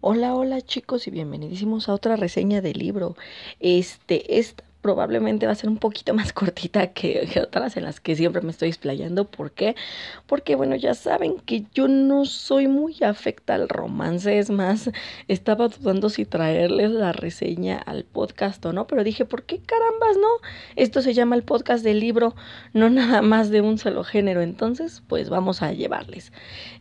Hola, 0.00 0.34
hola 0.36 0.60
chicos 0.62 1.08
y 1.08 1.10
bienvenidísimos 1.10 1.88
a 1.88 1.94
otra 1.94 2.14
reseña 2.14 2.60
de 2.60 2.72
libro. 2.72 3.16
Este, 3.58 4.38
esta 4.38 4.62
probablemente 4.80 5.46
va 5.46 5.52
a 5.52 5.56
ser 5.56 5.68
un 5.68 5.78
poquito 5.78 6.14
más 6.14 6.32
cortita 6.34 6.88
que, 6.88 7.28
otras 7.42 7.76
en 7.76 7.84
las 7.84 8.00
que 8.00 8.16
siempre 8.16 8.42
me 8.42 8.50
estoy 8.50 8.68
explayando. 8.68 9.24
¿Por 9.24 9.52
qué? 9.52 9.74
Porque, 10.26 10.54
bueno, 10.54 10.76
ya 10.76 10.94
saben 10.94 11.38
que 11.40 11.64
yo 11.74 11.88
no 11.88 12.24
soy 12.24 12.68
muy 12.68 12.96
afecta 13.02 13.54
al 13.54 13.68
romance. 13.68 14.38
Es 14.38 14.50
más, 14.50 14.90
estaba 15.26 15.68
dudando 15.68 16.10
si 16.10 16.24
traerles 16.24 16.90
la 16.90 17.12
reseña 17.12 17.78
al 17.78 18.04
podcast 18.04 18.64
o 18.66 18.72
no, 18.72 18.86
pero 18.86 19.04
dije, 19.04 19.24
¿por 19.24 19.44
qué 19.44 19.58
carambas 19.58 20.16
no? 20.16 20.28
Esto 20.76 21.02
se 21.02 21.14
llama 21.14 21.36
el 21.36 21.42
podcast 21.42 21.84
del 21.84 22.00
libro, 22.00 22.34
no 22.72 22.90
nada 22.90 23.22
más 23.22 23.50
de 23.50 23.60
un 23.60 23.78
solo 23.78 24.04
género. 24.04 24.42
Entonces, 24.42 25.02
pues 25.06 25.28
vamos 25.28 25.62
a 25.62 25.72
llevarles. 25.72 26.32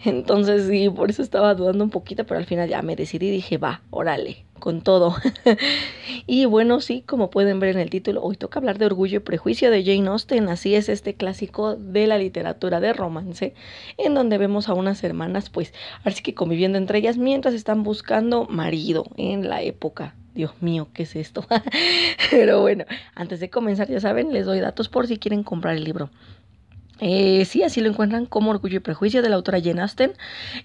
Entonces, 0.04 0.68
sí, 0.68 0.89
por 0.89 1.09
eso 1.09 1.21
estaba 1.21 1.55
dudando 1.55 1.84
un 1.84 1.89
poquito, 1.89 2.25
pero 2.25 2.39
al 2.39 2.45
final 2.45 2.70
ya 2.70 2.82
me 2.82 2.95
decidí 2.95 3.27
y 3.27 3.32
dije, 3.32 3.57
va, 3.57 3.82
órale 3.89 4.48
con 4.57 4.81
todo. 4.81 5.16
y 6.27 6.45
bueno, 6.45 6.81
sí, 6.81 7.03
como 7.05 7.29
pueden 7.29 7.59
ver 7.59 7.75
en 7.75 7.79
el 7.79 7.89
título, 7.89 8.21
hoy 8.23 8.35
toca 8.35 8.59
hablar 8.59 8.77
de 8.77 8.85
Orgullo 8.85 9.17
y 9.17 9.21
Prejuicio 9.21 9.71
de 9.71 9.83
Jane 9.83 10.09
Austen. 10.09 10.49
Así 10.49 10.75
es 10.75 10.89
este 10.89 11.16
clásico 11.16 11.75
de 11.75 12.07
la 12.07 12.17
literatura 12.17 12.80
de 12.80 12.93
romance, 12.93 13.53
en 13.97 14.13
donde 14.13 14.38
vemos 14.38 14.70
a 14.70 14.73
unas 14.73 15.03
hermanas, 15.03 15.49
pues, 15.49 15.73
así 16.03 16.21
que 16.21 16.33
conviviendo 16.33 16.77
entre 16.77 16.99
ellas 16.99 17.17
mientras 17.17 17.53
están 17.53 17.83
buscando 17.83 18.45
marido 18.45 19.05
en 19.17 19.49
la 19.49 19.61
época. 19.61 20.16
Dios 20.38 20.52
mío, 20.61 20.88
¿qué 20.94 21.03
es 21.03 21.16
esto? 21.16 21.45
Pero 22.30 22.61
bueno, 22.61 22.85
antes 23.16 23.39
de 23.39 23.49
comenzar, 23.49 23.89
ya 23.89 23.99
saben, 23.99 24.31
les 24.31 24.45
doy 24.45 24.59
datos 24.59 24.88
por 24.88 25.08
si 25.08 25.17
quieren 25.17 25.44
comprar 25.44 25.75
el 25.75 25.83
libro. 25.83 26.11
Eh, 27.00 27.46
sí, 27.46 27.64
así 27.64 27.82
lo 27.82 27.90
encuentran 27.90 28.26
como 28.26 28.52
Orgullo 28.52 28.78
y 28.78 28.80
Prejuicio 28.80 29.22
de 29.22 29.30
la 29.30 29.36
autora 29.36 29.62
Jane 29.62 29.82
Austen. 29.82 30.14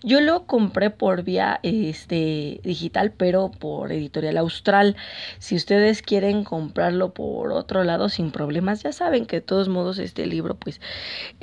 Yo 0.03 0.21
lo 0.21 0.47
compré 0.47 0.91
por 0.91 1.23
vía 1.23 1.61
este, 1.63 2.61
digital, 2.65 3.13
pero 3.13 3.51
por 3.51 3.93
editorial 3.93 4.39
austral. 4.39 4.97
Si 5.39 5.55
ustedes 5.57 6.03
quieren 6.03 6.45
comprarlo 6.45 7.13
por 7.13 7.53
otro 7.53 7.85
lado 7.85 8.09
sin 8.09 8.31
problemas, 8.31 8.83
ya 8.83 8.93
saben 8.93 9.27
que 9.27 9.37
de 9.37 9.43
todos 9.43 9.69
modos 9.69 9.99
este 9.99 10.27
libro, 10.27 10.57
pues 10.57 10.81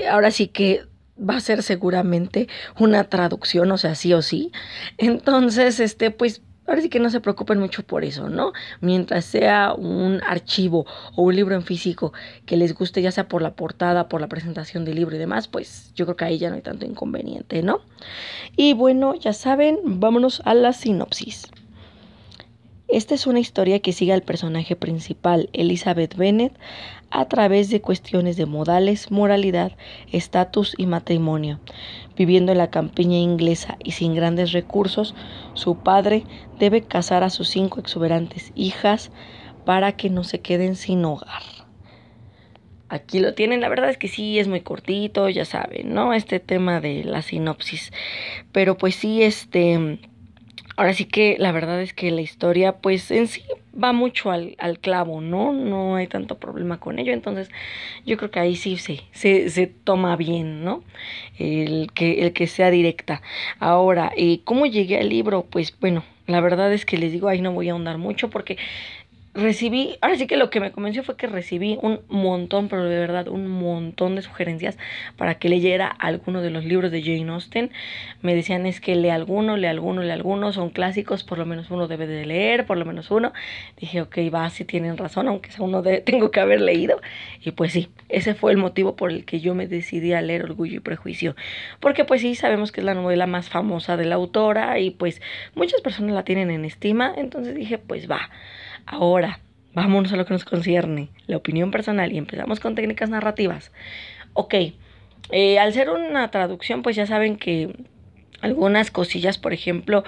ahora 0.09 0.31
sí 0.31 0.47
que 0.47 0.83
va 1.19 1.35
a 1.35 1.39
ser 1.41 1.63
seguramente 1.63 2.47
una 2.77 3.03
traducción, 3.05 3.71
o 3.71 3.77
sea, 3.77 3.95
sí 3.95 4.13
o 4.13 4.21
sí. 4.21 4.51
Entonces, 4.97 5.79
este, 5.79 6.11
pues 6.11 6.41
Ahora 6.69 6.81
sí 6.83 6.89
que 6.89 6.99
no 6.99 7.09
se 7.09 7.19
preocupen 7.19 7.57
mucho 7.59 7.81
por 7.81 8.05
eso, 8.05 8.29
¿no? 8.29 8.53
Mientras 8.79 9.25
sea 9.25 9.73
un 9.73 10.21
archivo 10.21 10.85
o 11.15 11.23
un 11.23 11.35
libro 11.35 11.55
en 11.55 11.63
físico 11.63 12.13
que 12.45 12.57
les 12.57 12.75
guste, 12.75 13.01
ya 13.01 13.11
sea 13.11 13.27
por 13.27 13.41
la 13.41 13.55
portada, 13.55 14.07
por 14.07 14.21
la 14.21 14.27
presentación 14.27 14.85
del 14.85 14.95
libro 14.95 15.15
y 15.15 15.19
demás, 15.19 15.47
pues 15.47 15.91
yo 15.95 16.05
creo 16.05 16.15
que 16.15 16.25
ahí 16.25 16.37
ya 16.37 16.49
no 16.49 16.55
hay 16.57 16.61
tanto 16.61 16.85
inconveniente, 16.85 17.63
¿no? 17.63 17.81
Y 18.55 18.73
bueno, 18.73 19.15
ya 19.15 19.33
saben, 19.33 19.79
vámonos 19.83 20.43
a 20.45 20.53
la 20.53 20.71
sinopsis. 20.71 21.47
Esta 22.87 23.15
es 23.15 23.25
una 23.25 23.39
historia 23.39 23.79
que 23.79 23.91
sigue 23.91 24.13
al 24.13 24.21
personaje 24.21 24.75
principal, 24.75 25.49
Elizabeth 25.53 26.15
Bennet, 26.15 26.53
a 27.11 27.25
través 27.25 27.69
de 27.69 27.81
cuestiones 27.81 28.37
de 28.37 28.45
modales, 28.45 29.11
moralidad, 29.11 29.73
estatus 30.11 30.75
y 30.77 30.85
matrimonio. 30.85 31.59
Viviendo 32.15 32.51
en 32.51 32.57
la 32.57 32.69
campiña 32.69 33.17
inglesa 33.17 33.77
y 33.83 33.91
sin 33.91 34.15
grandes 34.15 34.51
recursos, 34.51 35.15
su 35.53 35.77
padre 35.77 36.23
debe 36.59 36.81
casar 36.81 37.23
a 37.23 37.29
sus 37.29 37.49
cinco 37.49 37.79
exuberantes 37.79 38.51
hijas 38.55 39.11
para 39.65 39.93
que 39.93 40.09
no 40.09 40.23
se 40.23 40.41
queden 40.41 40.75
sin 40.75 41.03
hogar. 41.05 41.43
Aquí 42.89 43.19
lo 43.19 43.35
tienen, 43.35 43.61
la 43.61 43.69
verdad 43.69 43.89
es 43.89 43.97
que 43.97 44.07
sí, 44.07 44.39
es 44.39 44.47
muy 44.47 44.61
cortito, 44.61 45.29
ya 45.29 45.45
saben, 45.45 45.93
¿no? 45.93 46.13
Este 46.13 46.39
tema 46.39 46.81
de 46.81 47.03
la 47.03 47.21
sinopsis. 47.21 47.91
Pero 48.51 48.77
pues 48.77 48.95
sí, 48.95 49.21
este 49.21 49.99
Ahora 50.79 50.93
sí 50.93 51.03
que 51.03 51.35
la 51.37 51.51
verdad 51.51 51.81
es 51.81 51.93
que 51.93 52.09
la 52.09 52.21
historia 52.21 52.77
pues 52.77 53.11
en 53.11 53.27
sí 53.27 53.43
va 53.81 53.93
mucho 53.93 54.31
al, 54.31 54.55
clavo, 54.81 55.21
¿no? 55.21 55.53
No 55.53 55.95
hay 55.95 56.07
tanto 56.07 56.37
problema 56.37 56.79
con 56.79 56.99
ello, 56.99 57.13
entonces 57.13 57.49
yo 58.05 58.17
creo 58.17 58.31
que 58.31 58.39
ahí 58.39 58.55
sí, 58.55 58.77
sí 58.77 59.01
se, 59.11 59.49
se 59.49 59.67
toma 59.67 60.15
bien, 60.15 60.63
¿no? 60.63 60.83
El 61.37 61.91
que, 61.93 62.21
el 62.21 62.33
que 62.33 62.47
sea 62.47 62.71
directa. 62.71 63.21
Ahora, 63.59 64.11
eh, 64.15 64.41
¿cómo 64.43 64.65
llegué 64.65 64.97
al 64.97 65.09
libro? 65.09 65.45
Pues 65.49 65.77
bueno, 65.79 66.03
la 66.27 66.41
verdad 66.41 66.71
es 66.71 66.85
que 66.85 66.97
les 66.97 67.11
digo, 67.11 67.27
ahí 67.27 67.41
no 67.41 67.53
voy 67.53 67.69
a 67.69 67.71
ahondar 67.71 67.97
mucho 67.97 68.29
porque 68.29 68.57
recibí, 69.33 69.97
ahora 70.01 70.15
sí 70.15 70.27
que 70.27 70.37
lo 70.37 70.49
que 70.49 70.59
me 70.59 70.71
convenció 70.71 71.03
fue 71.03 71.15
que 71.15 71.27
recibí 71.27 71.77
un 71.81 72.01
montón, 72.09 72.67
pero 72.67 72.83
de 72.85 72.99
verdad 72.99 73.27
un 73.27 73.47
montón 73.47 74.15
de 74.15 74.21
sugerencias 74.21 74.77
para 75.17 75.35
que 75.35 75.49
leyera 75.49 75.87
alguno 75.87 76.41
de 76.41 76.49
los 76.49 76.65
libros 76.65 76.91
de 76.91 77.01
Jane 77.01 77.31
Austen. 77.31 77.71
Me 78.21 78.35
decían 78.35 78.65
es 78.65 78.81
que 78.81 78.95
lee 78.95 79.09
alguno, 79.09 79.57
lee 79.57 79.67
alguno, 79.67 80.01
lee 80.01 80.11
alguno, 80.11 80.51
son 80.51 80.69
clásicos, 80.69 81.23
por 81.23 81.37
lo 81.37 81.45
menos 81.45 81.69
uno 81.69 81.87
debe 81.87 82.07
de 82.07 82.25
leer, 82.25 82.65
por 82.65 82.77
lo 82.77 82.85
menos 82.85 83.11
uno. 83.11 83.33
Dije, 83.77 84.01
ok, 84.01 84.17
va, 84.33 84.49
si 84.49 84.65
tienen 84.65 84.97
razón, 84.97 85.27
aunque 85.27 85.51
sea 85.51 85.63
uno 85.63 85.81
de, 85.81 86.01
tengo 86.01 86.31
que 86.31 86.39
haber 86.39 86.61
leído. 86.61 86.99
Y 87.41 87.51
pues 87.51 87.71
sí, 87.73 87.89
ese 88.09 88.33
fue 88.33 88.51
el 88.51 88.57
motivo 88.57 88.95
por 88.95 89.11
el 89.11 89.25
que 89.25 89.39
yo 89.39 89.55
me 89.55 89.67
decidí 89.67 90.13
a 90.13 90.21
leer 90.21 90.43
Orgullo 90.43 90.77
y 90.77 90.79
Prejuicio. 90.79 91.35
Porque 91.79 92.05
pues 92.05 92.21
sí, 92.21 92.35
sabemos 92.35 92.71
que 92.71 92.81
es 92.81 92.85
la 92.85 92.95
novela 92.95 93.27
más 93.27 93.49
famosa 93.49 93.97
de 93.97 94.05
la 94.05 94.15
autora 94.15 94.79
y 94.79 94.91
pues 94.91 95.21
muchas 95.55 95.81
personas 95.81 96.15
la 96.15 96.23
tienen 96.23 96.49
en 96.51 96.65
estima, 96.65 97.13
entonces 97.15 97.55
dije, 97.55 97.77
pues 97.77 98.09
va. 98.09 98.29
Ahora, 98.91 99.39
vámonos 99.75 100.11
a 100.13 100.15
lo 100.15 100.25
que 100.25 100.33
nos 100.33 100.45
concierne, 100.45 101.09
la 101.27 101.37
opinión 101.37 101.69
personal 101.69 102.11
y 102.11 102.17
empezamos 102.17 102.59
con 102.59 102.73
técnicas 102.73 103.11
narrativas. 103.11 103.71
Ok, 104.33 104.55
eh, 105.29 105.59
al 105.59 105.73
ser 105.73 105.91
una 105.91 106.31
traducción, 106.31 106.81
pues 106.81 106.95
ya 106.95 107.05
saben 107.05 107.37
que 107.37 107.71
algunas 108.41 108.89
cosillas, 108.89 109.37
por 109.37 109.53
ejemplo, 109.53 110.03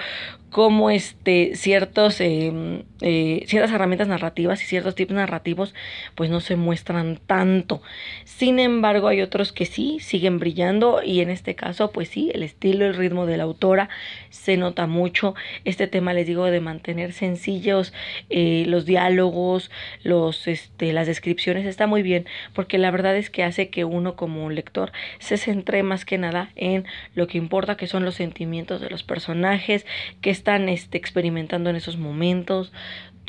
como 0.51 0.91
este, 0.91 1.55
ciertos, 1.55 2.19
em, 2.19 2.83
eh, 2.99 3.43
ciertas 3.47 3.71
herramientas 3.71 4.09
narrativas 4.09 4.61
y 4.61 4.65
ciertos 4.65 4.95
tipos 4.95 5.15
narrativos 5.15 5.73
pues 6.13 6.29
no 6.29 6.41
se 6.41 6.57
muestran 6.57 7.19
tanto. 7.25 7.81
Sin 8.25 8.59
embargo, 8.59 9.07
hay 9.07 9.21
otros 9.21 9.53
que 9.53 9.65
sí 9.65 9.99
siguen 10.01 10.39
brillando 10.39 11.01
y 11.03 11.21
en 11.21 11.29
este 11.29 11.55
caso 11.55 11.91
pues 11.91 12.09
sí, 12.09 12.31
el 12.33 12.43
estilo, 12.43 12.85
el 12.85 12.95
ritmo 12.95 13.25
de 13.25 13.37
la 13.37 13.43
autora 13.43 13.89
se 14.29 14.57
nota 14.57 14.87
mucho. 14.87 15.35
Este 15.63 15.87
tema 15.87 16.13
les 16.13 16.27
digo 16.27 16.45
de 16.45 16.59
mantener 16.59 17.13
sencillos 17.13 17.93
eh, 18.29 18.65
los 18.67 18.85
diálogos, 18.85 19.71
los, 20.03 20.47
este, 20.47 20.91
las 20.91 21.07
descripciones 21.07 21.65
está 21.65 21.87
muy 21.87 22.03
bien 22.03 22.25
porque 22.53 22.77
la 22.77 22.91
verdad 22.91 23.15
es 23.15 23.29
que 23.29 23.43
hace 23.43 23.69
que 23.69 23.85
uno 23.85 24.17
como 24.17 24.49
lector 24.49 24.91
se 25.19 25.37
centre 25.37 25.81
más 25.81 26.03
que 26.03 26.17
nada 26.17 26.51
en 26.57 26.85
lo 27.15 27.27
que 27.27 27.37
importa 27.37 27.77
que 27.77 27.87
son 27.87 28.03
los 28.03 28.15
sentimientos 28.15 28.81
de 28.81 28.89
los 28.89 29.03
personajes, 29.03 29.85
que 30.19 30.40
están 30.41 30.69
este, 30.69 30.97
experimentando 30.97 31.69
en 31.69 31.75
esos 31.75 31.97
momentos, 31.97 32.73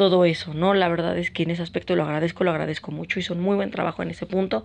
todo 0.02 0.24
eso, 0.24 0.52
¿no? 0.52 0.74
La 0.74 0.88
verdad 0.88 1.16
es 1.16 1.30
que 1.30 1.44
en 1.44 1.50
ese 1.50 1.62
aspecto 1.62 1.94
lo 1.94 2.02
agradezco, 2.02 2.42
lo 2.42 2.50
agradezco 2.50 2.90
mucho, 2.90 3.20
hizo 3.20 3.34
un 3.34 3.40
muy 3.40 3.54
buen 3.54 3.70
trabajo 3.70 4.02
en 4.02 4.10
ese 4.10 4.26
punto 4.26 4.64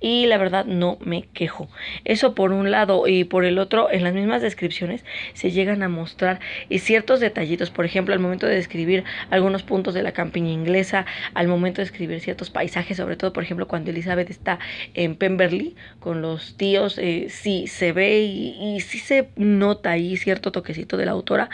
y 0.00 0.26
la 0.26 0.36
verdad 0.36 0.64
no 0.64 0.98
me 1.00 1.28
quejo. 1.32 1.68
Eso 2.04 2.34
por 2.34 2.50
un 2.50 2.72
lado 2.72 3.06
y 3.06 3.22
por 3.22 3.44
el 3.44 3.58
otro, 3.58 3.88
en 3.90 4.02
las 4.02 4.14
mismas 4.14 4.42
descripciones 4.42 5.04
se 5.32 5.52
llegan 5.52 5.84
a 5.84 5.88
mostrar 5.88 6.40
eh, 6.70 6.80
ciertos 6.80 7.20
detallitos, 7.20 7.70
por 7.70 7.84
ejemplo, 7.84 8.14
al 8.14 8.20
momento 8.20 8.46
de 8.48 8.56
describir 8.56 9.04
algunos 9.30 9.62
puntos 9.62 9.94
de 9.94 10.02
la 10.02 10.10
campiña 10.10 10.50
inglesa, 10.50 11.06
al 11.34 11.46
momento 11.46 11.80
de 11.80 11.84
escribir 11.84 12.20
ciertos 12.20 12.50
paisajes, 12.50 12.96
sobre 12.96 13.16
todo, 13.16 13.32
por 13.32 13.44
ejemplo, 13.44 13.68
cuando 13.68 13.90
Elizabeth 13.92 14.30
está 14.30 14.58
en 14.94 15.14
Pemberley 15.14 15.76
con 16.00 16.20
los 16.20 16.56
tíos, 16.56 16.98
eh, 16.98 17.28
sí 17.30 17.66
se 17.68 17.92
ve 17.92 18.22
y, 18.22 18.80
sí 18.80 18.98
se 18.98 19.28
nota 19.36 19.92
ahí 19.92 20.16
cierto 20.16 20.50
toquecito 20.50 20.96
de 20.96 21.06
la 21.06 21.12
autora, 21.12 21.48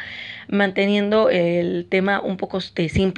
manteniendo 0.49 1.29
el 1.29 1.87
tema 1.89 2.21
un 2.21 2.37
poco 2.37 2.61
simple, 2.61 3.10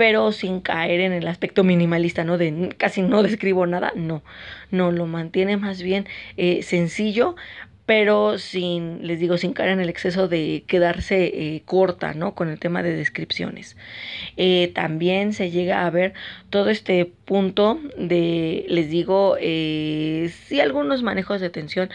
pero 0.00 0.32
sin 0.32 0.60
caer 0.60 1.00
en 1.00 1.12
el 1.12 1.28
aspecto 1.28 1.62
minimalista, 1.62 2.24
¿no? 2.24 2.38
De 2.38 2.74
casi 2.78 3.02
no 3.02 3.22
describo 3.22 3.66
nada, 3.66 3.92
no, 3.94 4.22
no, 4.70 4.92
lo 4.92 5.06
mantiene 5.06 5.58
más 5.58 5.82
bien 5.82 6.06
eh, 6.38 6.62
sencillo, 6.62 7.36
pero 7.84 8.38
sin, 8.38 9.06
les 9.06 9.20
digo, 9.20 9.36
sin 9.36 9.52
caer 9.52 9.70
en 9.70 9.80
el 9.80 9.90
exceso 9.90 10.26
de 10.26 10.64
quedarse 10.66 11.24
eh, 11.26 11.62
corta, 11.66 12.14
¿no? 12.14 12.34
Con 12.34 12.48
el 12.48 12.58
tema 12.58 12.82
de 12.82 12.96
descripciones. 12.96 13.76
Eh, 14.38 14.70
también 14.74 15.34
se 15.34 15.50
llega 15.50 15.84
a 15.84 15.90
ver 15.90 16.14
todo 16.48 16.70
este 16.70 17.04
punto 17.04 17.78
de, 17.98 18.64
les 18.68 18.88
digo, 18.88 19.36
sí 19.38 20.60
algunos 20.62 21.02
manejos 21.02 21.42
de 21.42 21.50
tensión, 21.50 21.90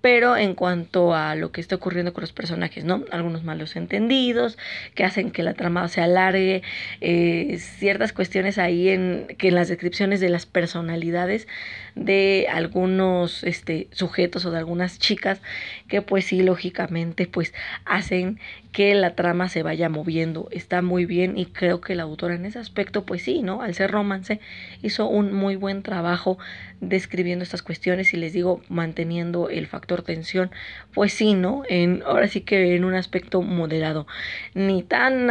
pero 0.00 0.36
en 0.36 0.54
cuanto 0.54 1.14
a 1.14 1.34
lo 1.34 1.50
que 1.50 1.60
está 1.60 1.74
ocurriendo 1.74 2.12
con 2.12 2.22
los 2.22 2.32
personajes, 2.32 2.84
¿no? 2.84 3.04
Algunos 3.10 3.42
malos 3.42 3.74
entendidos 3.74 4.56
que 4.94 5.04
hacen 5.04 5.30
que 5.30 5.42
la 5.42 5.54
trama 5.54 5.88
se 5.88 6.00
alargue, 6.00 6.62
eh, 7.00 7.58
ciertas 7.58 8.12
cuestiones 8.12 8.58
ahí 8.58 8.88
en 8.90 9.26
que 9.38 9.48
en 9.48 9.54
las 9.56 9.68
descripciones 9.68 10.20
de 10.20 10.28
las 10.28 10.46
personalidades 10.46 11.48
de 11.96 12.46
algunos 12.50 13.42
este, 13.42 13.88
sujetos 13.90 14.44
o 14.44 14.52
de 14.52 14.58
algunas 14.58 14.98
chicas 14.98 15.42
que 15.88 16.00
pues 16.00 16.26
sí, 16.26 16.42
lógicamente 16.42 17.26
pues 17.26 17.52
hacen 17.84 18.38
que 18.72 18.94
la 18.94 19.14
trama 19.16 19.48
se 19.48 19.62
vaya 19.64 19.88
moviendo. 19.88 20.48
Está 20.52 20.82
muy 20.82 21.06
bien 21.06 21.36
y 21.36 21.46
creo 21.46 21.80
que 21.80 21.96
la 21.96 22.04
autora 22.04 22.36
en 22.36 22.44
ese 22.44 22.60
aspecto 22.60 23.04
pues 23.04 23.22
sí, 23.22 23.42
¿no? 23.42 23.62
Al 23.62 23.74
ser 23.74 23.90
romance 23.90 24.40
hizo 24.82 25.08
un 25.08 25.32
muy 25.32 25.56
buen 25.56 25.82
trabajo 25.82 26.38
describiendo 26.80 27.42
estas 27.42 27.62
cuestiones 27.62 28.14
y 28.14 28.16
les 28.16 28.32
digo 28.32 28.62
manteniendo 28.68 29.48
el 29.48 29.66
factor 29.66 30.02
tensión, 30.02 30.50
pues 30.94 31.12
sí, 31.12 31.34
¿no? 31.34 31.62
En, 31.68 32.02
ahora 32.06 32.28
sí 32.28 32.42
que 32.42 32.76
en 32.76 32.84
un 32.84 32.94
aspecto 32.94 33.42
moderado, 33.42 34.06
ni 34.54 34.82
tan, 34.82 35.26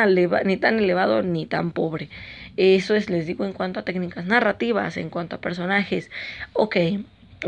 ni 0.46 0.58
tan 0.58 0.80
elevado 0.80 1.24
ni 1.24 1.46
tan 1.46 1.72
pobre. 1.72 2.10
Eso 2.58 2.96
es, 2.96 3.10
les 3.10 3.28
digo, 3.28 3.46
en 3.46 3.54
cuanto 3.54 3.80
a 3.80 3.84
técnicas 3.84 4.26
narrativas, 4.26 4.98
en 4.98 5.10
cuanto 5.10 5.36
a 5.36 5.42
personajes. 5.42 6.10
Ok, 6.54 6.76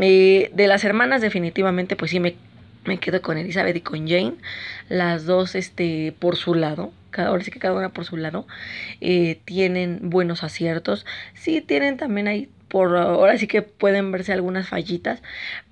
eh, 0.00 0.50
de 0.52 0.66
las 0.68 0.84
hermanas 0.84 1.20
definitivamente, 1.20 1.96
pues 1.96 2.10
sí 2.12 2.20
me, 2.20 2.36
me 2.84 2.98
quedo 2.98 3.20
con 3.20 3.36
Elizabeth 3.36 3.76
y 3.76 3.80
con 3.80 4.08
Jane, 4.08 4.34
las 4.88 5.26
dos 5.26 5.54
este, 5.54 6.14
por 6.18 6.36
su 6.36 6.54
lado 6.54 6.92
cada, 7.10 7.28
ahora 7.28 7.44
sí 7.44 7.50
que 7.50 7.58
cada 7.58 7.74
una 7.74 7.90
por 7.90 8.04
su 8.04 8.16
lado, 8.16 8.46
eh, 9.00 9.40
tienen 9.44 10.10
buenos 10.10 10.42
aciertos. 10.42 11.04
Sí, 11.34 11.60
tienen 11.60 11.96
también 11.96 12.28
ahí 12.28 12.48
por 12.70 12.96
ahora 12.96 13.36
sí 13.38 13.46
que 13.48 13.62
pueden 13.62 14.12
verse 14.12 14.32
algunas 14.32 14.68
fallitas, 14.68 15.22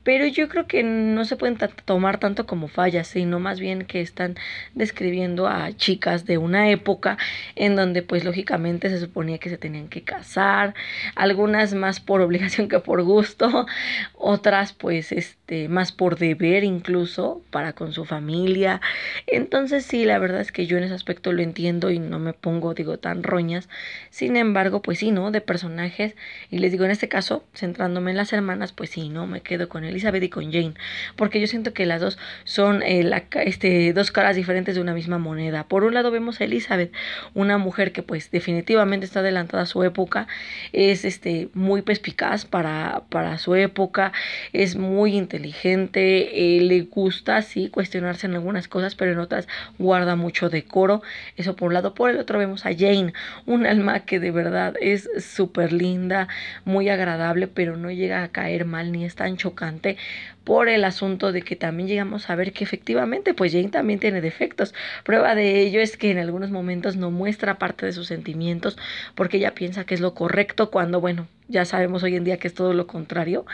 pero 0.09 0.27
yo 0.27 0.49
creo 0.49 0.67
que 0.67 0.83
no 0.83 1.27
se 1.27 1.37
pueden 1.37 1.59
tomar 1.85 2.19
tanto 2.19 2.47
como 2.47 2.69
fallas, 2.69 3.09
sino 3.09 3.41
más 3.41 3.61
bien 3.61 3.85
que 3.85 4.01
están 4.01 4.37
describiendo 4.75 5.47
a 5.47 5.71
chicas 5.73 6.25
de 6.25 6.39
una 6.39 6.71
época 6.71 7.19
en 7.57 7.77
donde 7.77 8.03
pues 8.03 8.25
lógicamente 8.25 8.89
se 8.89 9.01
suponía 9.01 9.37
que 9.37 9.51
se 9.51 9.59
tenían 9.59 9.89
que 9.89 10.05
casar, 10.05 10.73
algunas 11.15 11.75
más 11.75 12.01
por 12.01 12.23
obligación 12.23 12.71
que 12.71 12.79
por 12.79 13.03
gusto, 13.03 13.67
otras 14.15 14.73
pues 14.73 15.13
este 15.13 15.69
más 15.69 15.93
por 15.93 16.17
deber 16.17 16.65
incluso 16.65 17.43
para 17.51 17.75
con 17.75 17.93
su 17.93 18.07
familia. 18.07 18.81
Entonces 19.27 19.85
sí, 19.85 20.07
la 20.07 20.19
verdad 20.19 20.41
es 20.41 20.53
que 20.53 20.65
yo 20.65 20.79
en 20.79 20.85
ese 20.85 20.95
aspecto 20.95 21.35
lo 21.35 21.43
entiendo 21.43 21.91
y 21.91 21.99
no 21.99 22.19
me 22.19 22.33
pongo 22.33 22.73
digo 22.73 22.99
tan 22.99 23.23
roñas. 23.23 23.69
Sin 24.09 24.39
embargo, 24.39 24.81
pues 24.81 25.01
sí, 25.01 25.11
¿no? 25.11 25.31
De 25.33 25.43
personajes 25.43 26.17
y 26.51 26.61
les 26.61 26.73
digo 26.73 26.87
en 26.87 26.93
este 26.93 27.09
caso, 27.11 27.45
centrándome 27.55 28.13
en 28.13 28.17
las 28.17 28.33
hermanas, 28.33 28.73
pues 28.73 28.89
sí, 28.89 29.11
¿no? 29.11 29.27
Me 29.27 29.43
quedo 29.43 29.69
con 29.69 29.85
él 29.85 29.98
Elizabeth 29.99 30.23
y 30.23 30.29
con 30.29 30.53
Jane, 30.53 30.75
porque 31.17 31.41
yo 31.41 31.47
siento 31.47 31.73
que 31.73 31.85
las 31.85 32.01
dos 32.01 32.19
son 32.45 32.83
eh, 32.83 33.11
este, 33.45 33.93
dos 33.93 34.13
caras 34.13 34.37
diferentes 34.37 34.77
de 34.77 34.81
una 34.81 34.95
misma 34.95 35.19
moneda. 35.19 35.65
Por 35.65 35.83
un 35.83 35.95
lado 35.95 36.11
vemos 36.11 36.41
a 36.41 36.45
Elizabeth, 36.45 36.93
una 37.35 37.59
mujer 37.59 37.93
que 37.93 38.03
pues 38.03 38.31
definitivamente 38.31 39.07
está 39.07 39.21
adelantada 39.21 39.65
a 39.65 39.67
su 39.67 39.83
época, 39.83 40.29
es 40.73 41.05
este, 41.05 41.49
muy 41.53 41.83
perspicaz 41.83 42.45
para, 42.45 43.03
para 43.09 43.39
su 43.39 43.55
época, 43.57 44.13
es 44.53 44.77
muy 44.77 45.17
inteligente, 45.17 46.57
eh, 46.57 46.61
le 46.61 46.83
gusta 46.83 47.43
sí 47.43 47.69
cuestionarse 47.69 48.27
en 48.27 48.35
algunas 48.35 48.69
cosas, 48.69 48.95
pero 48.95 49.13
en 49.13 49.19
otras 49.19 49.49
guarda 49.79 50.15
mucho 50.15 50.49
decoro, 50.49 51.03
eso 51.37 51.57
por 51.57 51.69
un 51.69 51.75
lado. 51.75 51.95
Por 51.95 52.11
el 52.11 52.19
otro 52.19 52.39
vemos 52.39 52.67
a 52.67 52.71
Jane, 52.71 53.13
un 53.47 53.67
alma 53.67 54.01
que 54.01 54.21
de 54.21 54.31
verdad 54.31 54.75
es 54.81 55.09
súper 55.19 55.73
linda, 55.73 56.29
muy 56.65 56.89
agradable, 56.89 57.49
pero 57.49 57.77
no 57.77 57.91
llega 57.91 58.23
a 58.23 58.29
caer 58.29 58.65
mal 58.65 58.93
ni 58.93 59.05
es 59.05 59.17
tan 59.17 59.37
chocante 59.37 59.88
por 60.45 60.69
el 60.69 60.85
asunto 60.85 61.33
de 61.33 61.43
que 61.43 61.57
también 61.57 61.89
llegamos 61.89 62.31
a 62.31 62.35
ver 62.35 62.53
que 62.53 62.65
efectivamente 62.65 63.35
pues 63.35 63.53
Jane 63.53 63.69
también 63.69 64.01
tiene 64.01 64.21
defectos. 64.21 64.75
Prueba 65.05 65.35
de 65.35 65.61
ello 65.61 65.81
es 65.81 65.97
que 65.97 66.11
en 66.11 66.19
algunos 66.19 66.51
momentos 66.51 66.97
no 66.97 67.11
muestra 67.11 67.59
parte 67.59 67.87
de 67.87 67.93
sus 67.93 68.09
sentimientos 68.09 68.77
porque 69.15 69.39
ella 69.39 69.55
piensa 69.55 69.85
que 69.85 69.95
es 69.95 70.01
lo 70.01 70.15
correcto 70.15 70.71
cuando 70.71 71.01
bueno, 71.01 71.29
ya 71.49 71.65
sabemos 71.65 72.03
hoy 72.03 72.15
en 72.17 72.25
día 72.25 72.37
que 72.39 72.49
es 72.49 72.55
todo 72.55 72.75
lo 72.75 72.87
contrario. 72.87 73.47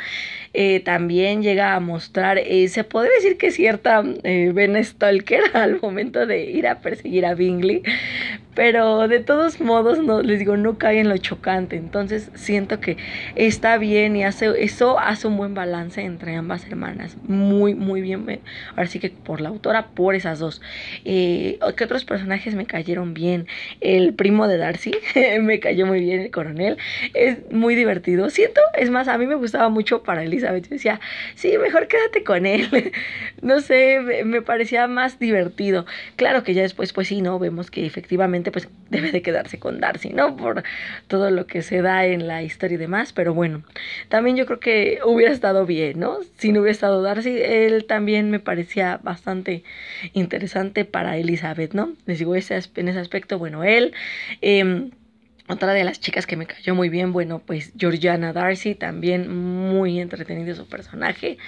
Eh, 0.52 0.80
también 0.80 1.42
llega 1.42 1.74
a 1.74 1.80
mostrar, 1.80 2.38
eh, 2.38 2.68
se 2.68 2.84
podría 2.84 3.12
decir 3.14 3.38
que 3.38 3.50
cierta 3.50 4.04
eh, 4.22 4.52
Ben 4.54 4.82
Stalker 4.84 5.42
al 5.54 5.80
momento 5.80 6.26
de 6.26 6.44
ir 6.44 6.66
a 6.66 6.80
perseguir 6.80 7.26
a 7.26 7.34
Bingley, 7.34 7.82
pero 8.54 9.08
de 9.08 9.18
todos 9.18 9.60
modos, 9.60 9.98
no, 9.98 10.22
les 10.22 10.38
digo, 10.38 10.56
no 10.56 10.78
cae 10.78 11.00
en 11.00 11.08
lo 11.08 11.16
chocante. 11.18 11.76
Entonces 11.76 12.30
siento 12.34 12.80
que 12.80 12.96
está 13.34 13.78
bien 13.78 14.14
y 14.16 14.24
hace, 14.24 14.62
eso 14.62 14.98
hace 14.98 15.26
un 15.26 15.36
buen 15.36 15.54
balance 15.54 16.02
entre 16.02 16.36
ambas 16.36 16.64
hermanas. 16.66 17.16
Muy, 17.26 17.74
muy 17.74 18.00
bien. 18.00 18.14
Ahora 18.76 18.86
sí 18.86 19.00
que 19.00 19.10
por 19.10 19.40
la 19.40 19.48
autora, 19.48 19.88
por 19.88 20.14
esas 20.14 20.38
dos. 20.38 20.62
Eh, 21.04 21.58
¿Qué 21.76 21.84
otros 21.84 22.04
personajes 22.04 22.54
me 22.54 22.66
cayeron 22.66 23.12
bien? 23.12 23.46
El 23.80 24.14
primo 24.14 24.46
de 24.46 24.56
Darcy 24.56 24.92
me 25.40 25.58
cayó 25.58 25.86
muy 25.86 26.00
bien, 26.00 26.20
el 26.20 26.30
coronel. 26.30 26.76
Es 27.12 27.38
muy 27.50 27.74
divertido. 27.74 27.83
Siento, 28.30 28.60
es 28.78 28.90
más, 28.90 29.08
a 29.08 29.18
mí 29.18 29.26
me 29.26 29.34
gustaba 29.34 29.68
mucho 29.68 30.02
para 30.02 30.22
Elizabeth. 30.22 30.64
Yo 30.64 30.70
decía, 30.70 31.00
sí, 31.34 31.56
mejor 31.58 31.86
quédate 31.88 32.24
con 32.24 32.46
él. 32.46 32.92
no 33.42 33.60
sé, 33.60 34.00
me 34.24 34.42
parecía 34.42 34.86
más 34.86 35.18
divertido. 35.18 35.86
Claro 36.16 36.42
que 36.42 36.54
ya 36.54 36.62
después, 36.62 36.92
pues 36.92 37.08
sí, 37.08 37.22
¿no? 37.22 37.38
Vemos 37.38 37.70
que 37.70 37.86
efectivamente 37.86 38.50
pues 38.50 38.68
debe 38.90 39.12
de 39.12 39.22
quedarse 39.22 39.58
con 39.58 39.80
Darcy, 39.80 40.10
¿no? 40.10 40.36
Por 40.36 40.62
todo 41.08 41.30
lo 41.30 41.46
que 41.46 41.62
se 41.62 41.82
da 41.82 42.06
en 42.06 42.26
la 42.26 42.42
historia 42.42 42.76
y 42.76 42.78
demás, 42.78 43.12
pero 43.12 43.34
bueno, 43.34 43.62
también 44.08 44.36
yo 44.36 44.46
creo 44.46 44.60
que 44.60 44.98
hubiera 45.04 45.32
estado 45.32 45.66
bien, 45.66 46.00
¿no? 46.00 46.18
Si 46.38 46.52
no 46.52 46.60
hubiera 46.60 46.72
estado 46.72 47.02
Darcy, 47.02 47.36
él 47.40 47.84
también 47.86 48.30
me 48.30 48.40
parecía 48.40 49.00
bastante 49.02 49.62
interesante 50.12 50.84
para 50.84 51.16
Elizabeth, 51.16 51.74
¿no? 51.74 51.92
Les 52.06 52.18
digo, 52.18 52.34
ese, 52.34 52.58
en 52.76 52.88
ese 52.88 52.98
aspecto, 52.98 53.38
bueno, 53.38 53.64
él... 53.64 53.92
Em, 54.40 54.90
otra 55.48 55.74
de 55.74 55.84
las 55.84 56.00
chicas 56.00 56.26
que 56.26 56.36
me 56.36 56.46
cayó 56.46 56.74
muy 56.74 56.88
bien, 56.88 57.12
bueno, 57.12 57.40
pues 57.40 57.72
Georgiana 57.76 58.32
Darcy, 58.32 58.74
también 58.74 59.34
muy 59.34 60.00
entretenido 60.00 60.54
su 60.54 60.66
personaje. 60.66 61.38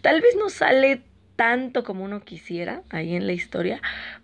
Tal 0.00 0.20
vez 0.20 0.34
no 0.38 0.48
sale 0.48 1.02
tanto 1.36 1.84
como 1.84 2.04
uno 2.04 2.20
quisiera 2.20 2.82
ahí 2.90 3.14
en 3.14 3.26
la 3.26 3.32
historia, 3.32 3.80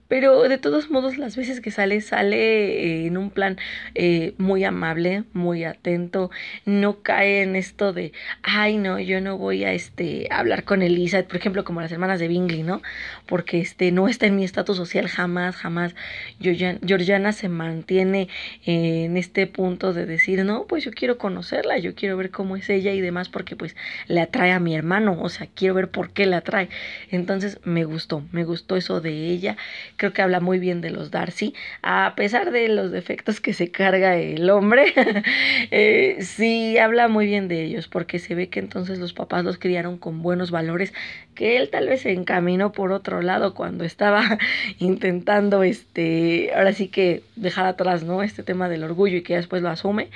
pero 0.08 0.42
de 0.48 0.56
todos 0.56 0.90
modos, 0.90 1.18
las 1.18 1.36
veces 1.36 1.60
que 1.60 1.70
sale, 1.70 2.00
sale 2.00 2.36
eh, 2.36 3.06
en 3.06 3.18
un 3.18 3.30
plan 3.30 3.58
eh, 3.94 4.34
muy 4.38 4.64
amable, 4.64 5.24
muy 5.34 5.64
atento. 5.64 6.30
No 6.64 7.02
cae 7.02 7.42
en 7.42 7.56
esto 7.56 7.92
de, 7.92 8.12
ay, 8.42 8.78
no, 8.78 8.98
yo 8.98 9.20
no 9.20 9.36
voy 9.36 9.64
a 9.64 9.72
este, 9.72 10.26
hablar 10.30 10.64
con 10.64 10.80
Elisa, 10.80 11.22
por 11.24 11.36
ejemplo, 11.36 11.62
como 11.64 11.82
las 11.82 11.92
hermanas 11.92 12.20
de 12.20 12.28
Bingley, 12.28 12.62
¿no? 12.62 12.80
Porque 13.26 13.60
este, 13.60 13.92
no 13.92 14.08
está 14.08 14.26
en 14.26 14.36
mi 14.36 14.44
estatus 14.44 14.78
social 14.78 15.08
jamás, 15.08 15.56
jamás. 15.56 15.94
Georgiana 16.40 17.32
se 17.32 17.50
mantiene 17.50 18.28
en 18.64 19.18
este 19.18 19.46
punto 19.46 19.92
de 19.92 20.06
decir, 20.06 20.42
no, 20.44 20.64
pues 20.64 20.84
yo 20.84 20.90
quiero 20.90 21.18
conocerla, 21.18 21.76
yo 21.78 21.94
quiero 21.94 22.16
ver 22.16 22.30
cómo 22.30 22.56
es 22.56 22.70
ella 22.70 22.92
y 22.92 23.02
demás, 23.02 23.28
porque 23.28 23.56
pues 23.56 23.76
le 24.06 24.22
atrae 24.22 24.52
a 24.52 24.60
mi 24.60 24.74
hermano, 24.74 25.18
o 25.20 25.28
sea, 25.28 25.48
quiero 25.54 25.74
ver 25.74 25.90
por 25.90 26.10
qué 26.10 26.24
le 26.24 26.36
atrae. 26.36 26.70
Entonces 27.10 27.60
me 27.64 27.84
gustó, 27.84 28.24
me 28.32 28.44
gustó 28.44 28.76
eso 28.76 29.02
de 29.02 29.12
ella 29.26 29.58
creo 29.98 30.12
que 30.14 30.22
habla 30.22 30.40
muy 30.40 30.58
bien 30.58 30.80
de 30.80 30.90
los 30.90 31.10
Darcy, 31.10 31.54
a 31.82 32.14
pesar 32.16 32.50
de 32.52 32.68
los 32.68 32.90
defectos 32.90 33.40
que 33.40 33.52
se 33.52 33.70
carga 33.70 34.16
el 34.16 34.48
hombre, 34.48 34.94
eh, 35.70 36.16
sí 36.20 36.78
habla 36.78 37.08
muy 37.08 37.26
bien 37.26 37.48
de 37.48 37.64
ellos, 37.64 37.88
porque 37.88 38.18
se 38.18 38.34
ve 38.34 38.48
que 38.48 38.60
entonces 38.60 38.98
los 38.98 39.12
papás 39.12 39.44
los 39.44 39.58
criaron 39.58 39.98
con 39.98 40.22
buenos 40.22 40.50
valores, 40.50 40.94
que 41.34 41.56
él 41.56 41.68
tal 41.70 41.88
vez 41.88 42.02
se 42.02 42.12
encaminó 42.12 42.72
por 42.72 42.92
otro 42.92 43.20
lado 43.20 43.54
cuando 43.54 43.84
estaba 43.84 44.38
intentando, 44.78 45.62
este, 45.62 46.52
ahora 46.54 46.72
sí 46.72 46.88
que 46.88 47.22
dejar 47.36 47.66
atrás, 47.66 48.04
¿no? 48.04 48.22
Este 48.22 48.42
tema 48.42 48.68
del 48.68 48.84
orgullo 48.84 49.16
y 49.18 49.22
que 49.22 49.36
después 49.36 49.62
lo 49.62 49.68
asume, 49.68 50.10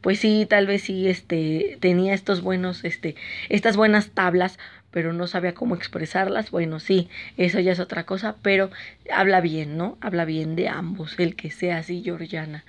pues 0.00 0.18
sí, 0.18 0.46
tal 0.48 0.66
vez 0.66 0.82
sí, 0.82 1.08
este, 1.08 1.78
tenía 1.80 2.12
estos 2.12 2.42
buenos, 2.42 2.84
este, 2.84 3.14
estas 3.48 3.76
buenas 3.76 4.10
tablas 4.10 4.58
pero 4.90 5.12
no 5.12 5.26
sabía 5.26 5.54
cómo 5.54 5.74
expresarlas. 5.74 6.50
Bueno, 6.50 6.80
sí, 6.80 7.08
eso 7.36 7.60
ya 7.60 7.72
es 7.72 7.80
otra 7.80 8.04
cosa, 8.04 8.36
pero 8.42 8.70
habla 9.12 9.40
bien, 9.40 9.76
¿no? 9.76 9.98
Habla 10.00 10.24
bien 10.24 10.56
de 10.56 10.68
ambos, 10.68 11.18
el 11.18 11.36
que 11.36 11.50
sea 11.50 11.78
así, 11.78 12.02
Georgiana. 12.02 12.64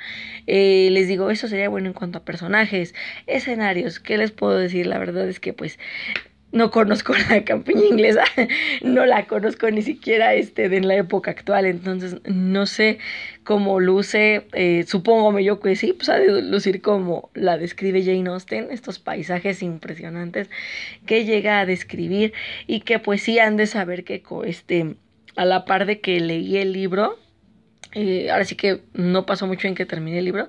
Eh, 0.47 0.89
les 0.91 1.07
digo, 1.07 1.31
eso 1.31 1.47
sería 1.47 1.69
bueno 1.69 1.87
en 1.87 1.93
cuanto 1.93 2.19
a 2.19 2.23
personajes, 2.23 2.93
escenarios. 3.27 3.99
¿Qué 3.99 4.17
les 4.17 4.31
puedo 4.31 4.57
decir? 4.57 4.87
La 4.87 4.99
verdad 4.99 5.27
es 5.27 5.39
que 5.39 5.53
pues 5.53 5.79
no 6.51 6.71
conozco 6.71 7.13
la 7.29 7.43
campaña 7.43 7.85
inglesa, 7.85 8.23
no 8.81 9.05
la 9.05 9.25
conozco 9.27 9.69
ni 9.69 9.81
siquiera 9.81 10.33
este, 10.33 10.65
en 10.65 10.87
la 10.87 10.95
época 10.95 11.31
actual, 11.31 11.65
entonces 11.65 12.17
no 12.25 12.65
sé 12.65 12.99
cómo 13.43 13.79
luce, 13.79 14.47
eh, 14.53 14.83
supongo 14.87 15.37
yo 15.39 15.59
que 15.59 15.75
sí, 15.75 15.93
pues 15.93 16.09
ha 16.09 16.19
de 16.19 16.41
lucir 16.41 16.81
como 16.81 17.29
la 17.33 17.57
describe 17.57 18.03
Jane 18.03 18.29
Austen, 18.29 18.67
estos 18.71 18.99
paisajes 18.99 19.61
impresionantes 19.61 20.49
que 21.05 21.25
llega 21.25 21.59
a 21.59 21.65
describir 21.65 22.33
y 22.67 22.81
que 22.81 22.99
pues 22.99 23.21
sí 23.21 23.39
han 23.39 23.57
de 23.57 23.67
saber 23.67 24.03
que 24.03 24.23
este, 24.45 24.95
a 25.35 25.45
la 25.45 25.65
par 25.65 25.85
de 25.85 25.99
que 25.99 26.19
leí 26.19 26.57
el 26.57 26.73
libro, 26.73 27.17
eh, 27.93 28.29
ahora 28.29 28.45
sí 28.45 28.55
que 28.55 28.81
no 28.93 29.25
pasó 29.25 29.47
mucho 29.47 29.67
en 29.67 29.75
que 29.75 29.85
terminé 29.85 30.19
el 30.19 30.25
libro. 30.25 30.47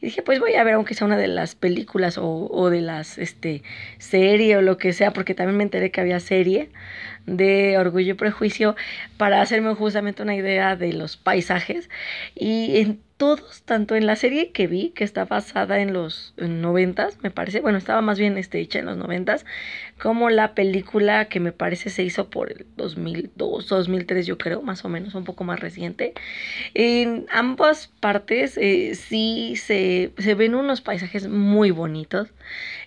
Y 0.00 0.06
dije, 0.06 0.22
pues 0.22 0.40
voy 0.40 0.54
a 0.54 0.64
ver, 0.64 0.74
aunque 0.74 0.94
sea 0.94 1.06
una 1.06 1.16
de 1.16 1.28
las 1.28 1.54
películas 1.54 2.18
o, 2.18 2.48
o 2.50 2.70
de 2.70 2.80
las 2.80 3.18
este, 3.18 3.62
serie 3.98 4.56
o 4.56 4.62
lo 4.62 4.76
que 4.78 4.92
sea, 4.92 5.12
porque 5.12 5.34
también 5.34 5.56
me 5.56 5.62
enteré 5.64 5.90
que 5.90 6.00
había 6.00 6.20
serie 6.20 6.70
de 7.26 7.78
Orgullo 7.78 8.12
y 8.12 8.16
Prejuicio 8.16 8.76
para 9.16 9.40
hacerme 9.40 9.74
justamente 9.74 10.22
una 10.22 10.34
idea 10.34 10.76
de 10.76 10.92
los 10.92 11.16
paisajes. 11.16 11.88
Y 12.34 12.98
todos, 13.20 13.60
tanto 13.66 13.96
en 13.96 14.06
la 14.06 14.16
serie 14.16 14.50
que 14.50 14.66
vi, 14.66 14.92
que 14.92 15.04
está 15.04 15.26
basada 15.26 15.80
en 15.80 15.92
los 15.92 16.32
noventas, 16.38 17.18
me 17.22 17.30
parece, 17.30 17.60
bueno, 17.60 17.76
estaba 17.76 18.00
más 18.00 18.18
bien 18.18 18.38
este, 18.38 18.60
hecha 18.60 18.78
en 18.78 18.86
los 18.86 18.96
noventas, 18.96 19.44
como 20.00 20.30
la 20.30 20.54
película 20.54 21.26
que 21.26 21.38
me 21.38 21.52
parece 21.52 21.90
se 21.90 22.02
hizo 22.02 22.30
por 22.30 22.50
el 22.50 22.64
2002, 22.78 23.68
2003 23.68 24.24
yo 24.24 24.38
creo, 24.38 24.62
más 24.62 24.86
o 24.86 24.88
menos, 24.88 25.14
un 25.14 25.24
poco 25.24 25.44
más 25.44 25.60
reciente. 25.60 26.14
En 26.72 27.26
ambas 27.30 27.88
partes 28.00 28.56
eh, 28.56 28.94
sí 28.94 29.54
se, 29.56 30.12
se, 30.16 30.34
ven 30.34 30.54
unos 30.54 30.80
paisajes 30.80 31.28
muy 31.28 31.72
bonitos, 31.72 32.28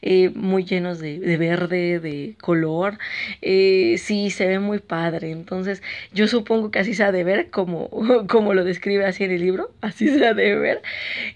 eh, 0.02 0.32
muy 0.34 0.66
llenos 0.66 0.98
de, 0.98 1.20
de, 1.20 1.38
verde, 1.38 2.00
de 2.00 2.36
color, 2.42 2.98
eh, 3.44 3.98
sí 4.00 4.32
se 4.34 4.48
ve 4.48 4.60
muy 4.60 4.80
padre, 4.80 5.32
entonces 5.32 5.82
yo 6.14 6.28
supongo 6.28 6.72
que 6.72 6.80
así 6.80 6.94
se 6.94 7.04
ha 7.04 7.12
de 7.12 7.24
ver 7.24 7.50
como, 7.50 7.90
como 8.28 8.54
lo 8.54 8.66
describe 8.66 9.06
así 9.06 9.24
en 9.24 9.32
el 9.32 9.42
libro, 9.42 9.72
así 9.82 10.10
se 10.10 10.26
ha 10.28 10.34
de 10.34 10.56
ver, 10.56 10.82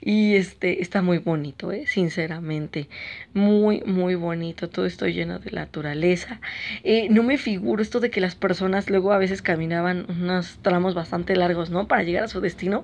y 0.01 0.35
este, 0.35 0.81
está 0.81 1.01
muy 1.01 1.19
bonito, 1.19 1.71
sinceramente, 1.85 2.89
muy, 3.33 3.81
muy 3.85 4.15
bonito, 4.15 4.69
todo 4.69 4.85
esto 4.85 5.07
lleno 5.07 5.39
de 5.39 5.51
naturaleza. 5.51 6.41
Eh, 6.83 7.07
no 7.09 7.23
me 7.23 7.37
figuro 7.37 7.81
esto 7.81 7.99
de 7.99 8.09
que 8.09 8.21
las 8.21 8.35
personas 8.35 8.89
luego 8.89 9.13
a 9.13 9.17
veces 9.17 9.41
caminaban 9.41 10.05
unos 10.09 10.59
tramos 10.61 10.95
bastante 10.95 11.35
largos, 11.35 11.69
¿no? 11.69 11.87
Para 11.87 12.03
llegar 12.03 12.23
a 12.23 12.27
su 12.27 12.41
destino. 12.41 12.83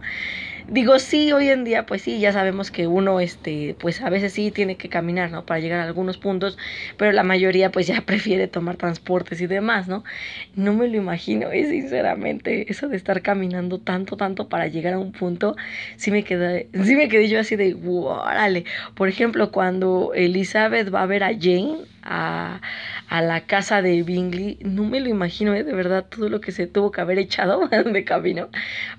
Digo, 0.68 0.98
sí, 1.00 1.32
hoy 1.34 1.50
en 1.50 1.66
día, 1.66 1.86
pues 1.86 2.02
sí, 2.04 2.20
ya 2.20 2.32
sabemos 2.32 2.72
que 2.72 2.88
uno, 2.88 3.20
este, 3.20 3.76
pues 3.80 4.02
a 4.02 4.10
veces 4.10 4.34
sí 4.34 4.52
tiene 4.52 4.78
que 4.78 4.88
caminar, 4.90 5.30
¿no? 5.30 5.46
Para 5.46 5.60
llegar 5.60 5.80
a 5.82 5.84
algunos 5.84 6.18
puntos, 6.18 6.58
pero 6.98 7.12
la 7.12 7.24
mayoría, 7.24 7.72
pues 7.72 7.88
ya 7.88 8.02
prefiere 8.06 8.48
tomar 8.48 8.78
transportes 8.78 9.42
y 9.42 9.48
demás, 9.48 9.88
¿no? 9.90 10.04
No 10.56 10.74
me 10.74 10.88
lo 10.88 10.98
imagino, 10.98 11.52
¿eh? 11.52 11.66
sinceramente, 11.70 12.72
eso 12.72 12.88
de 12.88 12.96
estar 12.98 13.22
caminando 13.22 13.80
tanto, 13.80 14.16
tanto 14.18 14.48
para 14.48 14.68
llegar 14.68 14.94
a 14.94 15.00
un 15.00 15.12
punto, 15.12 15.56
sí 15.98 16.12
me 16.12 16.24
quedé, 16.24 16.70
sí 16.84 16.96
me 16.96 17.10
quedé 17.10 17.28
yo 17.30 17.40
así 17.40 17.56
de, 17.56 17.76
órale. 17.86 18.66
Por 18.96 19.10
ejemplo, 19.10 19.52
cuando 19.52 20.12
Elizabeth 20.16 20.94
va 20.94 21.04
a 21.04 21.06
ver 21.06 21.24
a 21.24 21.32
Jane, 21.40 21.80
a, 22.04 22.62
a 23.14 23.22
la 23.22 23.42
casa 23.42 23.84
de 23.84 24.02
Bingley, 24.02 24.58
no 24.64 24.86
me 24.86 25.00
lo 25.00 25.08
imagino, 25.08 25.54
¿eh? 25.54 25.64
de 25.64 25.76
verdad, 25.76 26.04
todo 26.04 26.30
lo 26.30 26.42
que 26.42 26.52
se 26.52 26.66
tuvo 26.66 26.90
que 26.92 27.00
haber 27.00 27.20
echado 27.20 27.68
de 27.86 28.04
camino 28.04 28.50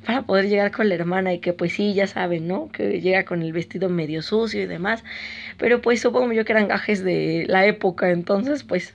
para 0.07 0.23
poder 0.23 0.49
llegar 0.49 0.71
con 0.71 0.89
la 0.89 0.95
hermana 0.95 1.35
y 1.35 1.41
que 1.41 1.53
pues 1.53 1.73
sí, 1.73 1.95
ya 1.95 2.07
saben, 2.07 2.47
¿no? 2.47 2.69
Que 2.71 3.01
llega 3.01 3.25
con 3.25 3.43
el 3.43 3.53
vestido 3.53 3.89
medio 3.89 4.23
sucio 4.23 4.63
y 4.63 4.67
demás, 4.67 5.03
pero 5.59 5.83
pues 5.83 6.01
supongo 6.01 6.33
yo 6.33 6.45
que 6.45 6.53
eran 6.53 6.69
gajes 6.69 7.03
de 7.03 7.47
la 7.49 7.67
época, 7.67 8.11
entonces 8.11 8.63
pues... 8.63 8.95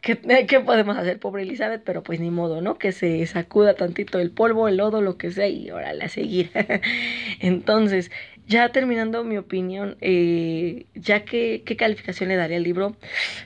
¿Qué, 0.00 0.16
¿Qué 0.46 0.60
podemos 0.60 0.96
hacer, 0.96 1.18
pobre 1.18 1.42
Elizabeth? 1.42 1.82
Pero 1.84 2.02
pues 2.02 2.20
ni 2.20 2.30
modo, 2.30 2.60
¿no? 2.60 2.78
Que 2.78 2.92
se 2.92 3.26
sacuda 3.26 3.74
tantito 3.74 4.20
el 4.20 4.30
polvo, 4.30 4.68
el 4.68 4.76
lodo, 4.76 5.00
lo 5.00 5.18
que 5.18 5.30
sea, 5.32 5.48
y 5.48 5.70
órale 5.70 6.04
a 6.04 6.08
seguir. 6.08 6.50
Entonces, 7.40 8.10
ya 8.48 8.70
terminando 8.70 9.24
mi 9.24 9.36
opinión, 9.36 9.96
eh, 10.00 10.86
ya 10.94 11.24
que 11.24 11.62
qué 11.66 11.76
calificación 11.76 12.30
le 12.30 12.36
daría 12.36 12.56
al 12.56 12.62
libro, 12.62 12.96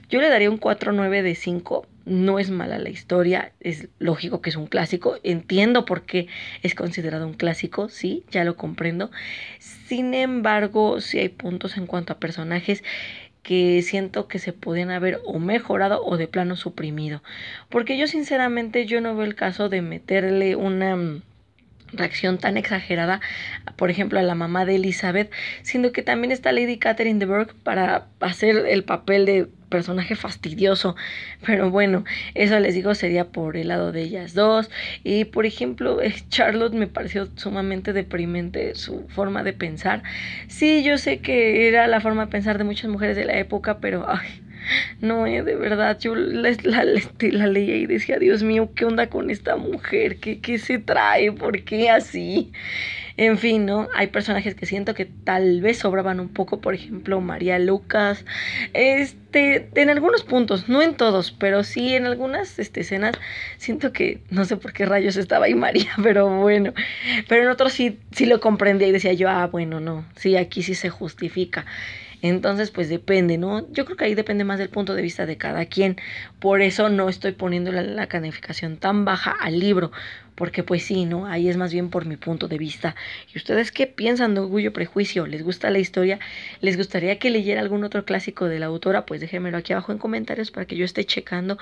yo 0.09 0.21
le 0.21 0.28
daría 0.28 0.50
un 0.50 0.61
4.9 0.61 1.23
de 1.23 1.35
5. 1.35 1.87
No 2.04 2.38
es 2.38 2.50
mala 2.50 2.78
la 2.78 2.90
historia, 2.90 3.52
es 3.61 3.88
lógico 4.00 4.40
que 4.42 4.50
es 4.50 4.56
un 4.56 4.66
clásico, 4.66 5.18
entiendo 5.23 5.85
por 5.85 6.02
qué 6.02 6.26
es 6.62 6.75
considerado 6.75 7.26
un 7.28 7.35
clásico, 7.35 7.88
sí, 7.88 8.25
ya 8.30 8.42
lo 8.42 8.56
comprendo. 8.56 9.11
Sin 9.61 10.14
embargo, 10.14 11.00
sí 11.00 11.21
hay 11.21 11.28
puntos 11.28 11.76
en 11.76 11.87
cuanto 11.87 12.12
a 12.12 12.18
personajes 12.18 12.82
que 13.42 13.82
siento 13.82 14.28
que 14.28 14.38
se 14.38 14.52
podían 14.52 14.90
haber 14.90 15.20
o 15.25 15.38
mejorado 15.38 16.04
o 16.04 16.16
de 16.16 16.28
plano 16.28 16.56
suprimido. 16.56 17.22
Porque 17.68 17.99
yo 17.99 18.06
sinceramente 18.06 18.87
yo 18.87 19.00
no 19.00 19.16
veo 19.16 19.26
el 19.26 19.34
caso 19.34 19.68
de 19.68 19.82
meterle 19.82 20.56
una 20.56 21.20
reacción 21.92 22.38
tan 22.38 22.56
exagerada, 22.56 23.20
por 23.76 23.90
ejemplo, 23.90 24.18
a 24.18 24.22
la 24.22 24.34
mamá 24.34 24.64
de 24.64 24.76
Elizabeth, 24.76 25.30
siendo 25.62 25.92
que 25.92 26.02
también 26.02 26.32
está 26.32 26.52
Lady 26.52 26.78
Catherine 26.78 27.18
de 27.18 27.26
Burgh 27.26 27.54
para 27.62 28.06
hacer 28.20 28.66
el 28.66 28.84
papel 28.84 29.26
de 29.26 29.49
personaje 29.72 30.14
fastidioso. 30.16 30.94
Pero 31.44 31.70
bueno, 31.70 32.04
eso 32.34 32.61
les 32.61 32.75
digo 32.75 32.94
sería 32.94 33.25
por 33.25 33.56
el 33.56 33.68
lado 33.68 33.90
de 33.90 34.02
ellas 34.02 34.34
dos. 34.34 34.70
Y 35.02 35.25
por 35.25 35.46
ejemplo, 35.46 35.99
Charlotte 36.28 36.75
me 36.75 36.87
pareció 36.87 37.28
sumamente 37.37 37.94
deprimente 37.94 38.75
su 38.75 39.08
forma 39.08 39.42
de 39.42 39.54
pensar. 39.54 40.02
Sí, 40.46 40.84
yo 40.84 40.99
sé 40.99 41.20
que 41.20 41.68
era 41.68 41.87
la 41.87 42.00
forma 42.00 42.26
de 42.26 42.30
pensar 42.30 42.58
de 42.58 42.64
muchas 42.64 42.90
mujeres 42.90 43.16
de 43.16 43.25
la 43.25 43.38
época, 43.38 43.78
pero 43.78 44.04
ay, 44.06 44.41
no, 45.00 45.26
eh, 45.26 45.42
de 45.42 45.57
verdad, 45.57 45.99
yo 45.99 46.14
la, 46.14 46.50
la, 46.62 46.85
la, 46.85 47.47
leía 47.47 47.76
y 47.76 47.87
decía, 47.87 48.19
Dios 48.19 48.42
mío, 48.42 48.71
¿qué 48.75 48.85
onda 48.85 49.09
con 49.09 49.31
esta 49.31 49.57
mujer? 49.57 50.19
¿Qué, 50.19 50.40
¿Qué 50.40 50.59
se 50.59 50.78
trae? 50.78 51.33
¿Por 51.33 51.62
qué 51.64 51.90
así? 51.90 52.52
En 53.16 53.37
fin, 53.38 53.66
¿no? 53.66 53.88
Hay 53.95 54.07
personajes 54.07 54.54
que 54.54 54.64
siento 54.64 54.95
que 54.95 55.04
tal 55.04 55.61
vez 55.61 55.78
sobraban 55.78 56.19
un 56.19 56.28
poco, 56.28 56.61
por 56.61 56.75
ejemplo, 56.75 57.21
María 57.21 57.59
Lucas. 57.59 58.25
Este, 58.73 59.69
en 59.75 59.90
algunos 59.90 60.23
puntos, 60.23 60.69
no 60.69 60.81
en 60.81 60.95
todos, 60.95 61.31
pero 61.33 61.62
sí 61.62 61.95
en 61.95 62.07
algunas 62.07 62.59
este, 62.59 62.81
escenas 62.81 63.16
siento 63.59 63.92
que 63.92 64.21
no 64.31 64.45
sé 64.45 64.57
por 64.57 64.73
qué 64.73 64.87
rayos 64.87 65.16
estaba 65.16 65.45
ahí 65.47 65.54
María, 65.54 65.90
pero 66.02 66.28
bueno. 66.38 66.73
Pero 67.28 67.42
en 67.42 67.49
otros 67.50 67.73
sí, 67.73 67.99
sí 68.12 68.25
lo 68.26 68.40
comprendía 68.40 68.88
y 68.88 68.92
decía 68.92 69.12
yo, 69.12 69.28
ah, 69.28 69.47
bueno, 69.47 69.81
no, 69.81 70.07
sí, 70.16 70.37
aquí 70.37 70.62
sí 70.62 70.75
se 70.75 70.88
justifica. 70.88 71.66
Entonces, 72.23 72.71
pues 72.71 72.88
depende, 72.88 73.37
¿no? 73.38 73.71
Yo 73.73 73.85
creo 73.85 73.97
que 73.97 74.05
ahí 74.07 74.14
depende 74.14 74.45
más 74.45 74.59
del 74.59 74.71
punto 74.71 74.95
de 74.95 75.02
vista 75.02 75.26
de 75.26 75.37
cada 75.37 75.67
quien. 75.67 75.97
Por 76.38 76.62
eso 76.62 76.88
no 76.88 77.09
estoy 77.09 77.33
poniendo 77.33 77.73
la, 77.73 77.83
la 77.83 78.07
calificación 78.09 78.79
tan 78.79 79.05
baja 79.05 79.33
al 79.33 79.59
libro, 79.59 79.93
porque 80.42 80.64
pues 80.64 80.82
sí, 80.82 81.04
¿no? 81.04 81.26
Ahí 81.26 81.49
es 81.49 81.56
más 81.56 81.72
bien 81.72 81.88
por 81.88 82.04
mi 82.04 82.16
punto 82.16 82.49
de 82.49 82.58
vista. 82.58 82.96
¿Y 83.32 83.38
ustedes 83.38 83.70
qué 83.70 83.87
piensan 83.87 84.34
de 84.34 84.40
Orgullo 84.40 84.72
Prejuicio? 84.72 85.28
¿Les 85.28 85.44
gusta 85.44 85.70
la 85.70 85.78
historia? 85.78 86.18
¿Les 86.61 86.76
gustaría 86.76 87.20
que 87.20 87.30
leyera 87.30 87.61
algún 87.61 87.84
otro 87.84 88.04
clásico 88.04 88.46
de 88.46 88.58
la 88.58 88.66
autora? 88.66 89.06
Pues 89.06 89.20
déjenmelo 89.20 89.58
aquí 89.58 89.72
abajo 89.72 89.92
en 89.92 89.99
comentarios 89.99 90.50
para 90.50 90.66
que 90.66 90.75
yo 90.75 90.84
esté 90.84 91.04
checando 91.04 91.58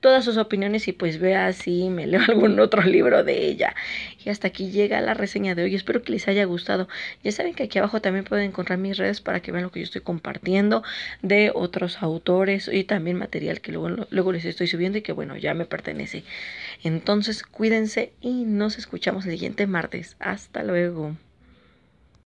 todas 0.00 0.24
sus 0.24 0.36
opiniones 0.36 0.86
y 0.86 0.92
pues 0.92 1.18
vea 1.18 1.52
si 1.52 1.88
me 1.90 2.06
leo 2.06 2.20
algún 2.28 2.60
otro 2.60 2.82
libro 2.82 3.24
de 3.24 3.46
ella. 3.46 3.74
Y 4.22 4.28
hasta 4.28 4.48
aquí 4.48 4.70
llega 4.70 5.00
la 5.00 5.14
reseña 5.14 5.54
de 5.54 5.64
hoy. 5.64 5.74
Espero 5.74 6.02
que 6.02 6.12
les 6.12 6.28
haya 6.28 6.44
gustado. 6.44 6.86
Ya 7.24 7.32
saben 7.32 7.54
que 7.54 7.64
aquí 7.64 7.78
abajo 7.78 8.00
también 8.00 8.24
pueden 8.24 8.46
encontrar 8.46 8.78
mis 8.78 8.98
redes 8.98 9.20
para 9.20 9.40
que 9.40 9.52
vean 9.52 9.64
lo 9.64 9.70
que 9.70 9.80
yo 9.80 9.84
estoy 9.84 10.02
compartiendo 10.02 10.82
de 11.22 11.50
otros 11.54 12.02
autores 12.02 12.68
y 12.72 12.84
también 12.84 13.16
material 13.16 13.60
que 13.60 13.72
luego, 13.72 14.06
luego 14.10 14.32
les 14.32 14.44
estoy 14.44 14.66
subiendo 14.66 14.98
y 14.98 15.02
que 15.02 15.12
bueno, 15.12 15.36
ya 15.36 15.54
me 15.54 15.64
pertenece. 15.64 16.24
Entonces, 16.84 17.42
cuídense 17.42 18.12
y 18.20 18.44
nos 18.44 18.78
escuchamos 18.78 19.26
el 19.26 19.32
siguiente 19.32 19.66
martes. 19.66 20.16
Hasta 20.18 20.62
luego. 20.62 21.16